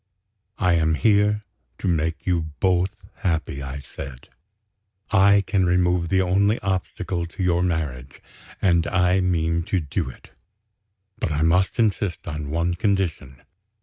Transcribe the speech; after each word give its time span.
"I 0.57 0.73
am 0.73 0.95
here 0.95 1.43
to 1.77 1.87
make 1.87 2.25
you 2.25 2.47
both 2.59 2.95
happy," 3.17 3.61
I 3.61 3.81
said. 3.81 4.29
"I 5.11 5.41
can 5.45 5.67
remove 5.67 6.09
the 6.09 6.23
only 6.23 6.59
obstacle 6.61 7.27
to 7.27 7.43
your 7.43 7.61
marriage, 7.61 8.19
and 8.59 8.87
I 8.87 9.19
mean 9.21 9.61
to 9.69 9.79
do 9.79 10.09
it. 10.09 10.31
But 11.19 11.31
I 11.31 11.43
must 11.43 11.77
insist 11.77 12.27
on 12.27 12.49
one 12.49 12.73
condition. 12.73 13.43